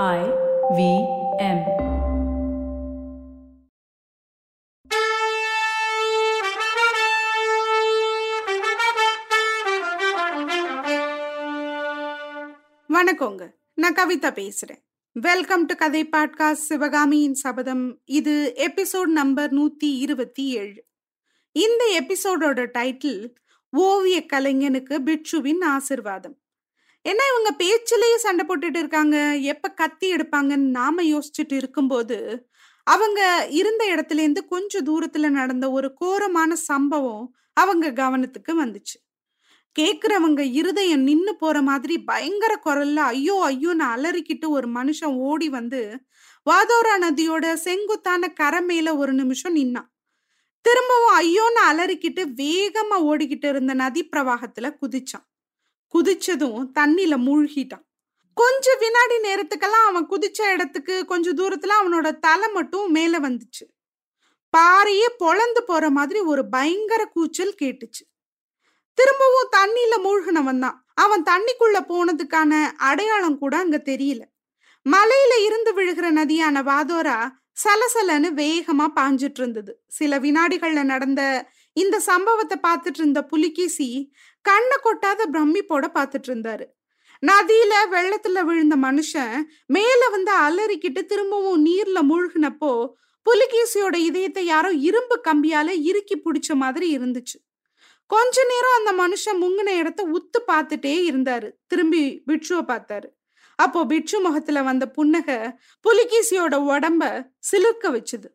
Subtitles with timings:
[0.00, 0.20] I
[0.76, 0.82] V
[1.38, 1.58] M.
[12.88, 13.50] வணக்கங்க.
[13.74, 14.82] நான் கவிதா பேசுறேன்.
[15.12, 18.00] வெல்கம் டு கதை பாட்காஸ்ட் சிவகாமியின் சபதம்.
[18.04, 20.84] இது எபிசோட் நம்பர் நூத்தி இருபத்தி ஏழு.
[21.52, 23.34] இந்த எபிசோடோட டைட்டில்
[23.70, 26.40] ஓவிய கலைஞனுக்கு பிட்சுவின் ஆசிர்வாதம்.
[27.04, 29.16] என்ன இவங்க பேச்சிலேயே சண்டை போட்டுட்டு இருக்காங்க.
[29.52, 32.18] எப்ப கத்தி எடுப்பாங்கன்னு நாம யோசிச்சுட்டு இருக்கும்போது
[32.86, 38.96] அவங்க இருந்த இடத்துல இருந்து கொஞ்சம் தூரத்துல நடந்த ஒரு கோரமான சம்பவம் அவங்க கவனத்துக்கு வந்துச்சு.
[39.76, 45.80] கேக்குறவங்க இருதயம் நின்னு போற மாதிரி பயங்கர குரல்ல ஐயோ ஐயோன்னு அலறிக்கிட்டு ஒரு மனுஷன் ஓடி வந்து
[46.46, 49.88] வாதோரா நதியோட செங்குத்தான கரை மேல ஒரு நிமிஷம் நின்னான்.
[50.64, 55.26] திரும்பவும் ஐயோன்னு அலறிக்கிட்டு வேகமா ஓடிக்கிட்டு இருந்த நதி பிரவாகத்துல குதிச்சான்.
[55.94, 57.84] குதிச்சதும் தண்ணில மூழ்கிட்டான்.
[58.34, 63.64] கொஞ்ச வினாடி நேரத்துக்கெல்லாம் அவன் குதிச்ச இடத்துக்கு கொஞ்ச தூரத்துல அவனோட தலை மட்டும் மேல வந்துச்சு.
[64.56, 68.02] பாறையே பொழந்து போற மாதிரி ஒரு பயங்கர கூச்சல் கேட்டுச்சு.
[68.94, 70.86] திரும்பவும் தண்ணியில மூழ்கினவன் தான்.
[70.94, 74.22] அவன் தண்ணிக்குள்ள போனதுக்கான அடையாளம் கூட அங்க தெரியல.
[74.86, 77.18] மலையில இருந்து விழுகிற நதியான வாதோரா
[77.64, 79.82] சலசலன்னு வேகமா பாஞ்சிட்டு இருந்தது.
[79.88, 86.66] சில வினாடிகள்ல நடந்த இந்த சம்பவத்தை பார்த்துட்டு இருந்த புலிகேசி கண்ணை கொட்டாத பிரமிப்போட பார்த்துட்டு இருந்தாரு
[87.22, 92.72] நதியில வெள்ளத்துல விழுந்த மனுஷன் மேல வந்து அலறிக்கிட்டு திரும்பவும் நீர்ல மூழ்கினப்போ
[93.26, 97.36] புலிகேசியோட இதயத்தை யாரோ இரும்பு கம்பியால இறுக்கி பிடிச்ச மாதிரி இருந்துச்சு.
[98.06, 101.48] கொஞ்ச நேரம் அந்த மனுஷன் முங்கின இடத்த உத்து பார்த்துட்டே இருந்தாரு.
[101.66, 103.08] திரும்பி பிட்சுவை பார்த்தாரு.
[103.58, 105.28] அப்போ பிட்சு முகத்துல வந்த புன்னக
[105.84, 107.02] புலிகேசியோட உடம்ப
[107.52, 108.28] சிலிர்க்க வச்சுது.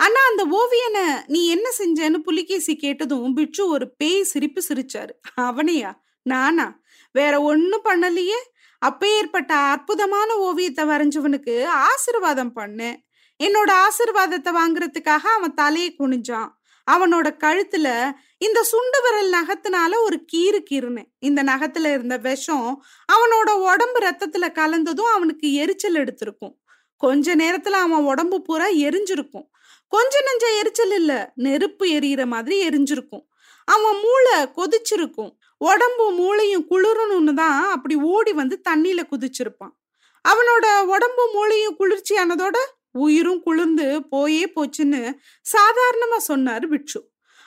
[0.00, 5.12] ஆனா அந்த ஓவியனை நீ என்ன செஞ்சேன்னு புலிகேசி கேட்டதும் பிட்சு ஒரு பேய் சிரிப்பு சிரிச்சாரு.
[5.40, 5.92] அவனையா?
[6.22, 6.66] நானா?
[7.12, 8.40] வேற ஒன்னும் பண்ணலையே?
[8.78, 12.96] அப்பேற்பட்ட அற்புதமான ஓவியத்தை வரைஞ்சவனுக்கு ஆசிர்வாதம் பண்ணேன்
[13.44, 16.50] என்னோட ஆசிர்வாதத்தை வாங்குறதுக்காக அவன் தலையை குனிஞ்சான்.
[16.90, 17.88] அவனோட கழுத்துல
[18.38, 21.10] இந்த சுண்டு விரல் நகத்தினால ஒரு கீறு கீறுனேன்.
[21.18, 26.56] இந்த நகத்துல இருந்த விஷம் அவனோட உடம்பு ரத்தத்துல கலந்ததும் அவனுக்கு எரிச்சல் எடுத்திருக்கும்.
[26.96, 29.48] கொஞ்ச நேரத்துல அவன் உடம்பு பூரா எரிஞ்சிருக்கும்.
[29.92, 31.12] கொஞ்ச நெஞ்ச எரிச்சல் இல்ல.
[31.46, 33.24] நெருப்பு எரியிற மாதிரி எரிஞ்சிருக்கும்.
[33.68, 35.32] அவன் மூளை கொதிச்சிருக்கும்.
[35.60, 39.74] உடம்பு மூளையும் குளிரணும்னு தான் அப்படி ஓடி வந்து தண்ணியில குதிச்சிருப்பான்.
[40.24, 42.56] அவனோட உடம்பு மூளையும் குளிர்ச்சியானதோட
[43.04, 45.00] உயிரும் குளிர்ந்து போயே போச்சுன்னு
[45.46, 47.00] சாதாரணமா சொன்னாரு பிட்சு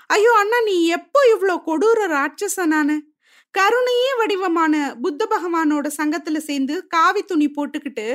[0.10, 2.96] ஐயோ அண்ணா நீ எப்போ இவ்வளோ கொடூர ராட்சச நானு
[3.56, 8.08] கருணையே வடிவமான புத்த பகவானோட சங்கத்துல சேர்ந்து காவி துணி போட்டுக்கிட்டு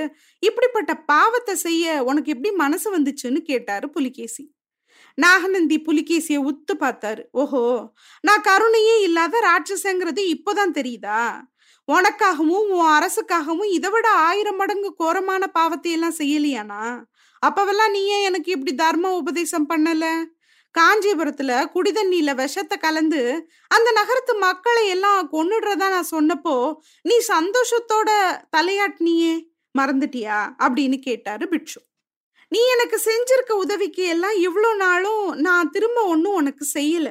[0.43, 4.43] இப்படிப்பட்ட பாவத்தை செய்ய உனக்கு எப்படி மனசு வந்துச்சுன்னு கேட்டாரு புலிகேசி.
[5.19, 7.23] நாகநந்தி புலிகேசிய உத்து பார்த்தாரு.
[7.43, 7.63] ஓஹோ
[8.25, 11.23] நான் கருணையே இல்லாத ராட்சசங்கிறது இப்போதான் தெரியுதா?
[11.89, 16.83] உனக்காகவும் உன் அரசுக்காகவும் இதை விட ஆயிரம் மடங்கு கோரமான பாவத்தை எல்லாம் செய்யலையானா
[17.43, 20.07] அப்பவெல்லாம் நீ ஏன் எனக்கு இப்படி தர்ம உபதேசம் பண்ணல?
[20.75, 23.23] காஞ்சிபுரத்துல குடிதண்ணியில விஷத்தை கலந்து
[23.69, 28.11] அந்த நகரத்து மக்களை எல்லாம் கொன்னுடுறதா நான் சொன்னப்போ நீ சந்தோஷத்தோட
[28.57, 29.35] தலையாட்டினியே
[29.75, 30.39] மறந்துட்டியா?
[30.59, 31.81] அப்படின்னு கேட்டாரு பிட்சு
[32.53, 37.09] நீ எனக்கு செஞ்சிருக்க உதவிக்கு எல்லாம் இவ்வளோ நாளும் நான் திரும்ப ஒன்றும் உனக்கு செய்யல.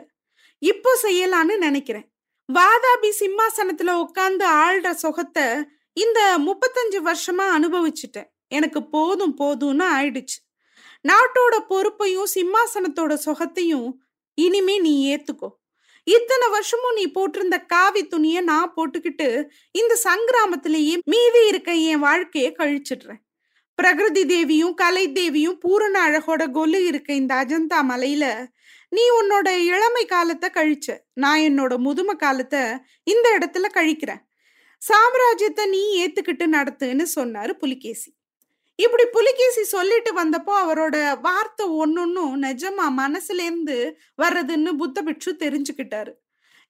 [0.62, 2.08] இப்போ செய்யலான்னு நினைக்கிறேன்.
[2.50, 5.46] வாதாபி சிம்மாசனத்துல உட்காந்து ஆள்ற சொகத்தை
[5.98, 8.30] இந்த முப்பத்தஞ்சு வருஷமா அனுபவிச்சுட்டேன்.
[8.48, 10.38] எனக்கு போதும் போதும்னு ஆயிடுச்சு.
[11.10, 13.90] நாட்டோட பொறுப்பையும் சிம்மாசனத்தோட சொகத்தையும்
[14.34, 15.50] இனிமே நீ ஏத்துக்கோ.
[16.04, 23.22] இத்தனை வருஷமும் நீ போட்டிருந்த காவி துணிய நான் போட்டுக்கிட்டு இந்த சங்கிராமத்திலேயே மீதி இருக்க என் வாழ்க்கைய கழிச்சிடுறேன்.
[23.76, 28.48] பிரகிருதி தேவியும் கலை தேவியும் பூரண அழகோட கொலு இருக்க இந்த அஜந்தா மலையில
[28.90, 32.62] நீ உன்னோட இளமை காலத்தை கழிச்ச நான் என்னோட முதுமை காலத்தை
[33.04, 34.22] இந்த இடத்துல கழிக்கிறேன்.
[34.82, 38.17] சாம்ராஜ்யத்தை நீ ஏத்துக்கிட்டு நடத்துன்னு சொன்னாரு புலிகேசி.
[38.78, 46.12] இப்படி புலிகேசி சொல்லிட்டு வந்தப்போ அவரோட வார்த்தை ஒன்னொன்னும் நிஜமா மனசுல இருந்து வர்றதுன்னு புத்த பிட்சு தெரிஞ்சுக்கிட்டாரு.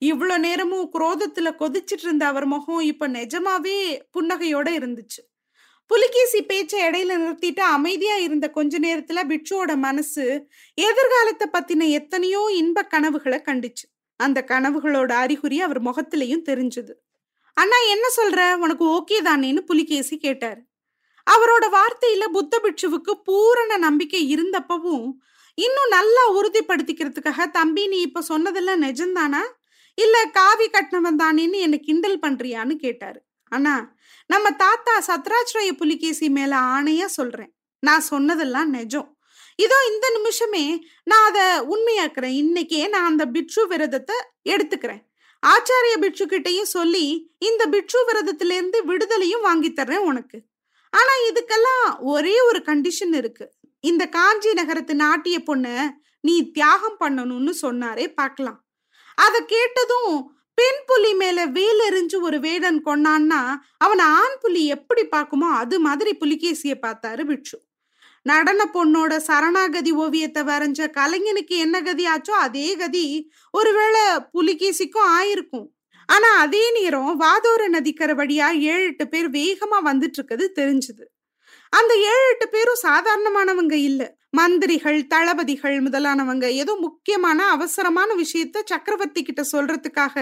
[0.06, 5.22] இவ்வளோ நேரமும் குரோதத்துல கொதிச்சிட்டு இருந்த அவர் முகம் இப்ப நிஜமாவே புன்னகையோட இருந்துச்சு.
[5.86, 13.42] புலிகேசி பேச்சை இடையில நிறுத்திட்டு அமைதியா இருந்த கொஞ்ச நேரத்துல பிட்சுவோட மனசு எதிர்காலத்தை பத்தின எத்தனையோ இன்ப கனவுகளை
[13.46, 13.86] கண்டுச்சு.
[14.16, 16.94] அந்த கனவுகளோட அறிகுறி அவர் முகத்திலையும் தெரிஞ்சது.
[17.54, 18.60] அண்ணா என்ன சொல்ற?
[18.60, 20.67] உனக்கு ஓகே தானேன்னு புலிகேசி கேட்டாரு.
[21.32, 25.08] அவரோட வார்த்தையில புத்த பிட்சுவுக்கு பூரண நம்பிக்கை இருந்தப்பவும்
[25.58, 29.42] இன்னும் நல்லா உறுதிப்படுத்திக்கிறதுக்காக தம்பி நீ இப்ப சொன்னதெல்லாம் நிஜம்தானா?
[29.94, 33.20] இல்ல காவி கட்டினவன் தானேன்னு என்ன கிண்டல் பண்றியான்னு கேட்டாரு.
[33.52, 33.96] ஆனா
[34.26, 37.52] நம்ம தாத்தா சத்ராஜ்ரய புலிகேசி மேல ஆணையா சொல்றேன்.
[37.80, 39.18] நான் சொன்னதெல்லாம் நிஜம்.
[39.56, 40.66] இதோ இந்த நிமிஷமே
[41.04, 42.36] நான் அதை உண்மையாக்குறேன்.
[42.44, 44.16] இன்னைக்கே நான் அந்த பிட்சு விரதத்தை
[44.50, 45.04] எடுத்துக்கிறேன்.
[45.44, 50.40] ஆச்சாரிய பிட்சு கிட்டையும் சொல்லி இந்த பிட்சு விரதத்திலேருந்து விடுதலையும் வாங்கி தர்றேன் உனக்கு.
[50.98, 53.46] ஆனா இதுக்கெல்லாம் ஒரே ஒரு கண்டிஷன் இருக்கு.
[53.84, 55.68] இந்த காஞ்சி நகரத்து நாட்டிய பொண்ண
[56.24, 58.60] நீ தியாகம் பண்ணணும்னு சொன்னாரே பார்க்கலாம்.
[59.18, 60.16] அத கேட்டதும்
[60.58, 63.42] பெண் புலி மேல வேல் எறிஞ்சு ஒரு வேடன் கொண்டான்னா
[63.78, 67.58] அவனை ஆண் புலி எப்படி பார்க்குமோ அது மாதிரி புலிகேசிய பார்த்தாரு பிட்சு
[68.26, 73.06] நடன பொண்ணோட சரணாகதி ஓவியத்தை வரைஞ்ச கலைஞனுக்கு என்ன கதி ஆச்சோ அதே கதி.
[73.54, 74.02] ஒருவேளை
[74.34, 75.68] புலிகேசிக்கும் ஆயிருக்கும்.
[76.10, 81.06] ஆனா அதே நேரம் வாதோர நதிக்கரை வழியா ஏழு எட்டு பேர் வேகமா வந்துட்டு இருக்குது தெரிஞ்சது.
[81.74, 84.16] அந்த ஏழு எட்டு பேரும் சாதாரணமானவங்க இல்ல.
[84.30, 90.16] மந்திரிகள் தளபதிகள் முதலானவங்க ஏதோ முக்கியமான அவசரமான விஷயத்த சக்கரவர்த்தி கிட்ட சொல்றதுக்காக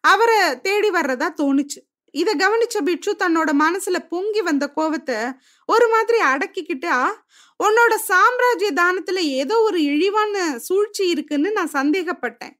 [0.00, 1.80] அவரை தேடி வர்றதா தோணுச்சு.
[2.14, 5.18] இத கவனிச்ச பிட்சு தன்னோட மனசுல பொங்கி வந்த கோவத்தை
[5.66, 6.96] ஒரு மாதிரி அடக்கிக்கிட்டா
[7.60, 12.54] உன்னோட சாம்ராஜ்ய தானத்துல ஏதோ ஒரு இழிவான சூழ்ச்சி இருக்குன்னு நான் சந்தேகப்பட்டேன்.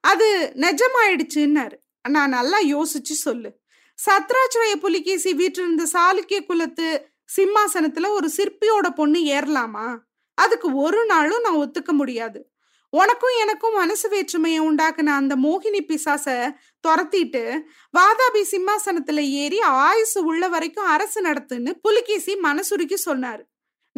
[0.00, 1.76] அது நிஜமாயிடுச்சுன்னாரு.
[2.08, 3.58] நான் நல்லா யோசிச்சு சொல்லு.
[4.06, 9.98] சத்ராச்சிரய புலிகேசி வீட்டிலிருந்த சாளுக்கிய குலத்து சிம்மாசனத்துல ஒரு சிற்பியோட பொண்ணு ஏறலாமா?
[10.34, 12.50] அதுக்கு ஒரு நாளும் நான் ஒத்துக்க முடியாது.
[12.90, 16.56] உனக்கும் எனக்கும் மனசு வேற்றுமையை உண்டாக்குன அந்த மோகினி பிசாச
[16.88, 17.60] துரத்திட்டு
[17.98, 23.42] வாதாபி சிம்மாசனத்துல ஏறி ஆயுசு உள்ள வரைக்கும் அரசு நடத்துன்னு புலிகேசி மனசுருக்கி சொன்னாரு.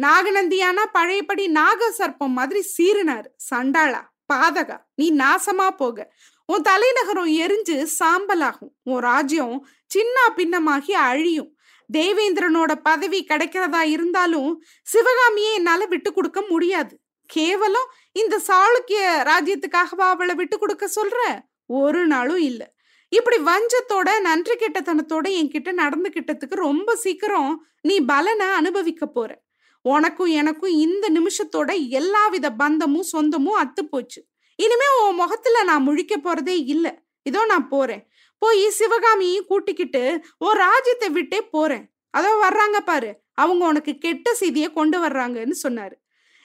[0.01, 3.25] நாகநந்தியானா பழையபடி நாக சர்ப்பம் மாதிரி சீறினாரு.
[3.49, 4.01] சண்டாளா
[4.33, 6.13] பாதகா நீ நாசமா போக.
[6.51, 8.71] உன் தலைநகரம் எரிஞ்சு சாம்பலாகும்.
[8.83, 11.49] உன் ராஜ்யம் சின்ன பின்னமாகி அழியும்.
[11.93, 16.99] தேவேந்திரனோட பதவி கிடைக்கிறதா இருந்தாலும் சிவகாமியை என்னால விட்டு கொடுக்க முடியாது.
[17.25, 19.01] கேவலம் இந்த சாளுக்கிய
[19.31, 21.19] ராஜ்யத்துக்காகவா அவளை விட்டு கொடுக்க சொல்ற?
[21.65, 22.67] ஒரு நாளும் இல்லை.
[23.09, 29.41] இப்படி வஞ்சத்தோட நன்றி கெட்டத்தனத்தோட என்கிட்ட நடந்துகிட்டதுக்கு ரொம்ப சீக்கிரம் நீ பலனை அனுபவிக்க போற.
[29.81, 34.25] உனக்கும் எனக்கும் இந்த நிமிஷத்தோட எல்லாவித பந்தமும் சொந்தமும் அத்து போச்சு.
[34.59, 36.91] இனிமே உன் முகத்துல நான் முழிக்க போறதே இல்லை.
[37.25, 38.03] இதோ நான் போறேன்.
[38.41, 40.03] போய் சிவகாமியும் கூட்டிக்கிட்டு
[40.37, 41.85] ஓ ராஜ்யத்தை விட்டே போறேன்.
[42.11, 43.09] அதோ வர்றாங்க பாரு.
[43.33, 45.95] அவங்க உனக்கு கெட்ட செய்தியை கொண்டு வர்றாங்கன்னு சொன்னாரு.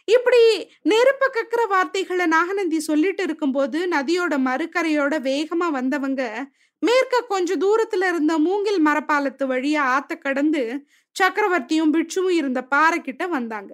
[0.05, 0.41] இப்படி
[0.83, 6.23] நெருப்ப கக்கிற வார்த்தைகளை நாகநந்தி சொல்லிட்டு இருக்கும்போது நதியோட மறுக்கரையோட வேகமா வந்தவங்க
[6.83, 10.63] மேற்க கொஞ்ச தூரத்துல இருந்த மூங்கில் மரப்பாலத்து வழியா ஆத்த கடந்து
[11.17, 13.71] சக்கரவர்த்தியும் பிட்சுவும் இருந்த பாறை கிட்ட வந்தாங்க.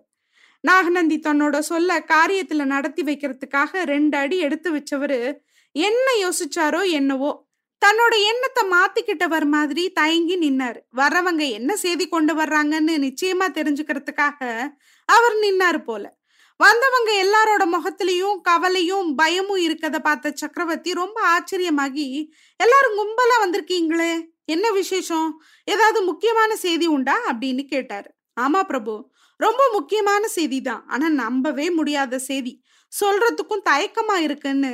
[0.61, 5.35] நாகநந்தி தன்னோட சொல்ல காரியத்துல நடத்தி வைக்கிறதுக்காக ரெண்டு அடி எடுத்து வச்சவரு
[5.73, 7.49] என்ன யோசிச்சாரோ என்னவோ
[7.87, 10.79] தன்னோட எண்ணத்தை மாத்திக்கிட்டவர் மாதிரி தயங்கி நின்னாரு.
[10.97, 14.71] வர்றவங்க என்ன செய்தி கொண்டு வர்றாங்கன்னு நிச்சயமா தெரிஞ்சுக்கிறதுக்காக
[15.05, 16.19] அவர் நின்னாரு போல.
[16.57, 25.43] வந்தவங்க எல்லாரோட முகத்திலையும் கவலையும் பயமும் இருக்கத பார்த்த சக்கரவர்த்தி ரொம்ப ஆச்சரியமாகி எல்லாரும் கும்பலா வந்திருக்கீங்களே என்ன விசேஷம்?
[25.65, 27.17] ஏதாவது முக்கியமான செய்தி உண்டா?
[27.29, 28.11] அப்படின்னு கேட்டாரு.
[28.41, 29.10] ஆமா பிரபு
[29.41, 32.53] ரொம்ப முக்கியமான செய்தி தான் ஆனா நம்பவே முடியாத செய்தி.
[32.93, 34.73] சொல்றதுக்கும் தயக்கமா இருக்குன்னு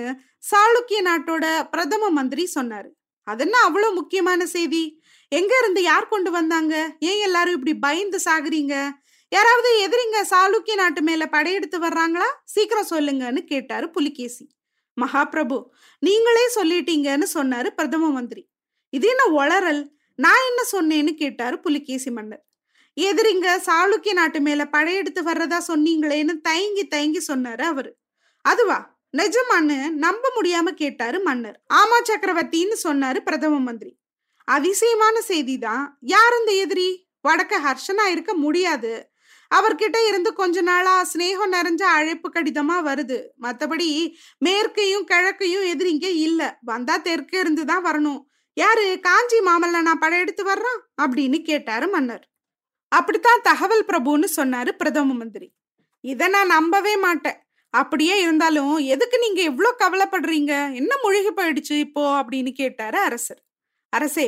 [0.50, 2.88] சாளுக்கிய நாட்டோட பிரதம மந்திரி சொன்னாரு.
[3.26, 4.82] என்ன அவ்வளவு முக்கியமான செய்தி?
[5.28, 6.74] எங்க இருந்து யார் கொண்டு வந்தாங்க?
[6.98, 8.74] ஏன் எல்லாரும் இப்படி பயந்து சாகுறீங்க?
[9.28, 12.28] யாராவது எதிரிங்க சாளுக்கிய நாட்டு மேல படையெடுத்து வர்றாங்களா?
[12.44, 14.44] சீக்கிரம் சொல்லுங்கன்னு கேட்டாரு புலிகேசி.
[14.96, 15.58] மகாபிரபு
[16.02, 18.42] நீங்களே சொல்லிட்டீங்கன்னு சொன்னாரு பிரதம மந்திரி.
[18.92, 19.82] இது என்ன ஒளரல்
[20.19, 22.45] நான் என்ன சொன்னேன்னு கேட்டாரு புலிகேசி மன்னர்.
[22.96, 27.96] எதிரிங்க சாளுக்கிய நாட்டு மேல படையெடுத்து வர்றதா சொன்னீங்களேன்னு தயங்கி தயங்கி சொன்னாரு அவரு.
[28.43, 28.98] அதுவா?
[29.16, 31.60] நிஜமான்னு நம்ப முடியாம கேட்டாரு மன்னர்.
[31.75, 33.96] ஆமா சக்கரவர்த்தின்னு சொன்னாரு பிரதம மந்திரி.
[34.44, 35.87] அதிசயமான செய்திதான்.
[36.00, 37.08] யார் இந்த எதிரி?
[37.28, 39.10] வடக்க ஹர்ஷனா இருக்க முடியாது.
[39.54, 43.26] அவர்கிட்ட இருந்து கொஞ்ச நாளா சிநேகம் நிறைஞ்ச அழைப்பு கடிதமா வருது.
[43.43, 46.58] மத்தபடி மேற்கையும் கிழக்கையும் எதிரிங்க இல்ல.
[46.62, 48.22] வந்தா தெற்கே இருந்து தான் வரணும்.
[48.53, 49.00] யாரு?
[49.00, 50.81] காஞ்சி மாமல்ல நான் படையெடுத்து வர்றான்?
[51.03, 52.35] அப்படின்னு கேட்டாரு மன்னர்.
[52.98, 55.48] அப்படித்தான் தகவல் பிரபுன்னு சொன்னாரு பிரதம மந்திரி.
[56.05, 57.38] இதை நான் நம்பவே மாட்டேன்.
[57.74, 60.53] அப்படியே இருந்தாலும் எதுக்கு நீங்க எவ்வளோ கவலைப்படுறீங்க?
[60.74, 62.03] என்ன மூழ்கி போயிடுச்சு இப்போ?
[62.22, 63.43] அப்படின்னு கேட்டாரு அரசர்.
[63.93, 64.26] அரசே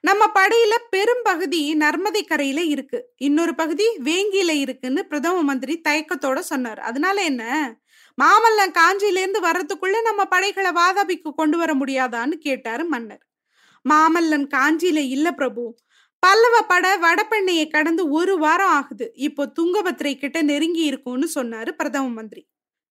[0.00, 2.98] நம்ம படையில பெரும் பகுதி நர்மதை கரையில இருக்கு.
[3.16, 6.80] இன்னொரு பகுதி வேங்கியில இருக்குன்னு பிரதம மந்திரி தயக்கத்தோட சொன்னார்.
[6.80, 7.44] அதனால என்ன?
[8.18, 13.24] மாமல்லன் காஞ்சியிலேருந்து வர்றதுக்குள்ள நம்ம படைகளை வாதாபிக்கு கொண்டு வர முடியாதான்னு கேட்டாரு மன்னர்.
[13.84, 15.64] மாமல்லன் காஞ்சியில இல்ல பிரபு.
[16.22, 19.12] பல்லவ பட வடபெண்ணையை கடந்து ஒரு வாரம் ஆகுது.
[19.14, 22.42] இப்போ துங்கபத்திரை கிட்ட நெருங்கி இருக்கும்னு சொன்னாரு பிரதம மந்திரி.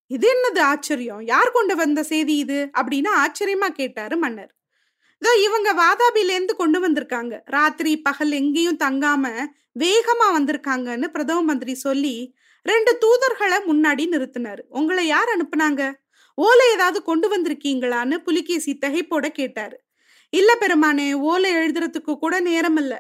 [0.08, 1.22] இது என்னது ஆச்சரியம்?
[1.24, 2.70] யார் கொண்டு வந்த செய்தி இது?
[2.80, 4.52] அப்படின்னு ஆச்சரியமா கேட்டாரு மன்னர்.
[5.22, 7.40] இதோ இவங்க வாதாபிலேருந்து கொண்டு வந்திருக்காங்க.
[7.46, 9.26] ராத்திரி பகல் எங்கேயும் தங்காம
[9.80, 12.16] வேகமா வந்திருக்காங்கன்னு பிரதம மந்திரி சொல்லி
[12.66, 14.62] ரெண்டு தூதர்களை முன்னாடி நிறுத்தினாரு.
[14.70, 15.84] உங்களை யார் அனுப்புனாங்க?
[16.38, 19.78] ஓலை ஏதாவது கொண்டு வந்திருக்கீங்களான்னு புலிகேசி தகைப்போட கேட்டாரு.
[20.30, 23.00] இல்ல பெருமானே ஓலை எழுதுறதுக்கு கூட நேரம் இல்லை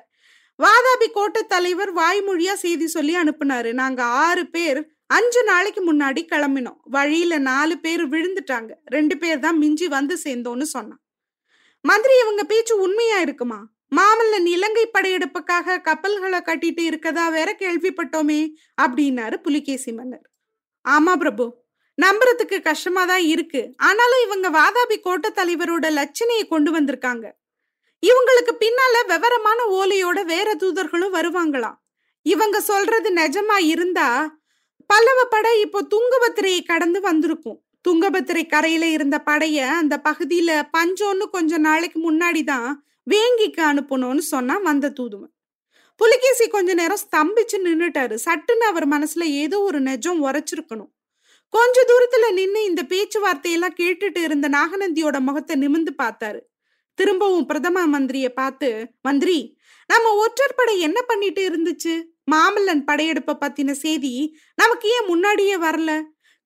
[0.63, 3.73] வாதாபி கோட்டை தலைவர் வாய்மொழியா செய்தி சொல்லி அனுப்புனாரு.
[3.73, 6.79] நாங்க ஆறு பேர் அஞ்சு நாளைக்கு முன்னாடி கிளம்பினோம்.
[6.95, 8.71] வழியில நாலு பேர் விழுந்துட்டாங்க.
[8.85, 11.01] ரெண்டு பேர் தான் மிஞ்சி வந்து சேர்ந்தோன்னு சொன்னான்.
[11.81, 13.59] மந்திரி இவங்க பேச்சு உண்மையா இருக்குமா?
[13.95, 18.41] மாமல்லன் இலங்கை படையெடுப்புக்காக கப்பல்களை கட்டிட்டு இருக்கதா வேற கேள்விப்பட்டோமே
[18.81, 20.27] அப்படின்னாரு புலிகேசி மன்னர்.
[20.85, 21.45] ஆமா பிரபு
[21.97, 23.61] நம்புறதுக்கு கஷ்டமா தான் இருக்கு.
[23.77, 27.25] ஆனாலும் இவங்க வாதாபி கோட்ட தலைவரோட லட்சணையை கொண்டு வந்திருக்காங்க.
[28.03, 31.77] இவங்களுக்கு பின்னால விவரமான ஓலையோட வேற தூதர்களும் வருவாங்களாம்.
[32.25, 34.10] இவங்க சொல்றது நிஜமா இருந்தா
[34.86, 37.60] பல்லவ படை இப்போ துங்கபத்திரையை கடந்து வந்திருக்கும்.
[37.88, 42.70] துங்கபத்திரை கரையில இருந்த படைய அந்த பகுதியில பஞ்சோன்னு கொஞ்ச நாளைக்கு முன்னாடி தான்
[43.08, 45.32] வேங்கிக்கு அனுப்பணும்னு சொன்னா வந்த தூதுவன்.
[45.96, 48.15] புலிகேசி கொஞ்ச நேரம் ஸ்தம்பிச்சு நின்னுட்டாரு.
[48.25, 50.91] சட்டுன்னு அவர் மனசுல ஏதோ ஒரு நெஜம் உரைச்சிருக்கணும்.
[51.53, 56.39] கொஞ்ச தூரத்துல நின்னு இந்த பேச்சுவார்த்தையெல்லாம் கேட்டுட்டு இருந்த நாகநந்தியோட முகத்தை நிமிந்து பார்த்தாரு.
[57.00, 58.70] திரும்பவும் பிரதம மந்திரிய பார்த்து
[59.01, 59.39] மந்திரி
[59.89, 61.94] நம்ம ஒற்றற்படை என்ன பண்ணிட்டு இருந்துச்சு?
[62.32, 64.13] மாமல்லன் படையெடுப்ப பத்தின செய்தி
[64.56, 65.91] நமக்கு ஏன் முன்னாடியே வரல?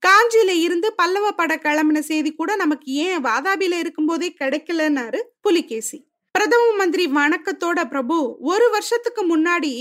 [0.03, 5.97] காஞ்சியில இருந்து பல்லவ பட கிளம்பின செய்தி கூட நமக்கு ஏன் வாதாபியில இருக்கும்போதே கிடைக்கலன்னாரு புலிகேசி.
[6.35, 9.73] பிரதம மந்திரி வணக்கத்தோட பிரபு ஒரு வருஷத்துக்கு முன்னாடி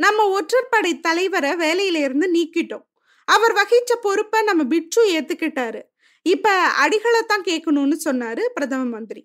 [0.00, 2.86] நம்ம ஒற்றற்படை தலைவரை வேலையில இருந்து நீக்கிட்டோம்.
[3.28, 5.82] அவர் வகிச்ச பொறுப்பை நம்ம பிட்சு ஏத்துக்கிட்டாரு.
[6.26, 6.50] இப்ப
[6.82, 9.22] அடிகளைத்தான் கேட்கணும்னு சொன்னாரு பிரதம மந்திரி.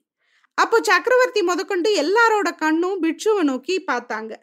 [0.57, 4.33] அப்போ சக்கரவர்த்தி முதற்கொண்டு எல்லாரோட கண்ணும் பிட்சுவை நோக்கி பார்த்தாங்க.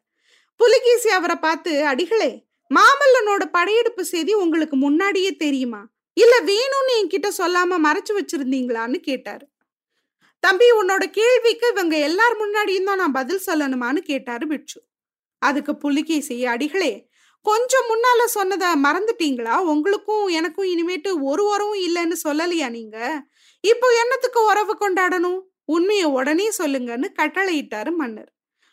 [0.56, 2.30] புலிகேசி அவரை பார்த்து அடிகளே
[2.70, 5.82] மாமல்லனோட படையெடுப்பு செய்தி உங்களுக்கு முன்னாடியே தெரியுமா?
[6.16, 9.44] இல்ல வேணும்னு என்கிட்ட சொல்லாம மறைச்சு வச்சிருந்தீங்களான்னு கேட்டாரு.
[10.40, 14.78] தம்பி உன்னோட கேள்விக்கு இவங்க எல்லார் முன்னாடியும் தான் நான் பதில் சொல்லணுமான்னு கேட்டாரு பிட்சு.
[15.38, 16.92] அதுக்கு புலிகேசி அடிகளே
[17.46, 19.54] கொஞ்சம் முன்னால சொன்னதை மறந்துட்டீங்களா?
[19.72, 22.96] உங்களுக்கும் எனக்கும் இனிமேட்டு ஒரு உறவும் இல்லைன்னு சொல்லலையா நீங்க?
[23.60, 25.40] இப்போ என்னத்துக்கு உறவு கொண்டாடணும்?
[25.74, 28.30] உண்மையை உடனே சொல்லுங்கன்னு கட்டளையிட்டாரு மன்னர்.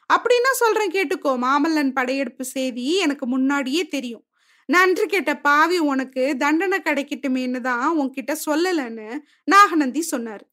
[0.10, 4.24] அப்படின்னா சொல்றேன் கேட்டுக்கோ மாமல்லன் படையெடுப்பு செய்தி எனக்கு முன்னாடியே தெரியும்.
[4.70, 9.08] நன்றி கேட்ட பாவி உனக்கு தண்டனை கிடைக்கட்டுமேன்னு தான் உன்கிட்ட சொல்லலன்னு
[9.54, 10.46] நாகநந்தி சொன்னாரு.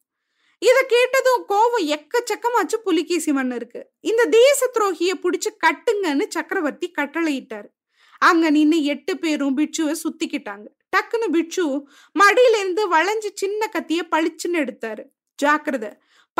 [0.61, 3.81] இதை கேட்டதும் கோவம் எக்கச்சக்கமாச்சு புலிகேசி மன்னருக்கு.
[4.09, 7.69] இந்த தேச துரோகிய புடிச்சு கட்டுங்கன்னு சக்கரவர்த்தி கட்டளையிட்டாரு.
[8.21, 10.67] அங்க நின்று எட்டு பேரும் பிட்சுவை சுத்திக்கிட்டாங்க.
[10.93, 11.65] டக்குன்னு பிட்சு
[12.21, 15.03] மடியில இருந்து வளைஞ்சு சின்ன கத்திய பளிச்சுன்னு எடுத்தாரு.
[15.39, 15.85] ஜாக்கிரத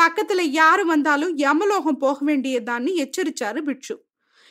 [0.02, 3.96] பக்கத்துல யாரு வந்தாலும் யமலோகம் போக வேண்டியதான்னு எச்சரிச்சாரு பிட்சு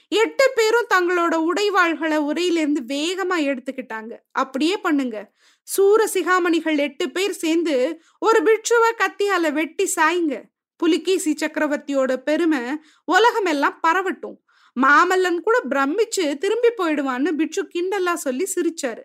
[0.08, 4.12] எட்டு பேரும் தங்களோட உடைவாள்களை உரையிலிருந்து வேகமா எடுத்துக்கிட்டாங்க.
[4.32, 5.32] அப்படியே பண்ணுங்க.
[5.62, 10.42] சூர சிகாமணிகள் எட்டு பேர் சேர்ந்து ஒரு பிட்சுவை கத்தியால வெட்டி சாய்ங்க.
[10.76, 12.60] புலிகேசி சக்கரவர்த்தியோட பெருமை
[13.04, 14.36] உலகமெல்லாம் பரவட்டும்.
[14.76, 19.02] மாமல்லன் கூட பிரமிச்சு திரும்பி போயிடுவான்னு பிட்சு கிண்டல்லா சொல்லி சிரிச்சாரு.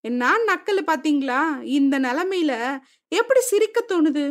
[0.00, 1.62] என்ன நக்கல் பாத்தீங்களா?
[1.62, 4.24] இந்த நிலைமையில எப்படி சிரிக்க தோணுது?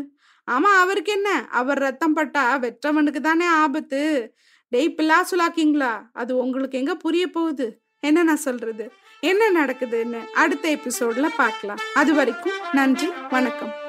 [0.51, 1.47] ஆமா அவருக்கு என்ன?
[1.51, 4.33] அவர் ரத்தம் பட்டா வெற்றவனுக்கு தானே ஆபத்து.
[4.67, 7.81] டெய் பிள்ளா சுலாக்கிங்களா அது உங்களுக்கு எங்க புரிய போகுது?
[7.99, 8.91] என்ன நான் சொல்றது?
[9.19, 11.79] என்ன நடக்குதுன்னு அடுத்த எபிசோட்ல பார்க்கலாம்.
[11.93, 13.82] அது வரைக்கும் நன்றி வணக்கம்.